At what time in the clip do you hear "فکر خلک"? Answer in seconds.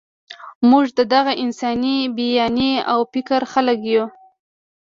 3.13-3.79